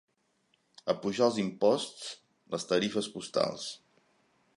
Apujar 0.93 1.27
els 1.31 1.37
imposts, 1.43 2.07
les 2.55 2.65
tarifes 2.71 3.11
postals. 3.19 3.69